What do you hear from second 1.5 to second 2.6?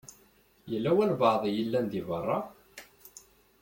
yellan di beṛṛa.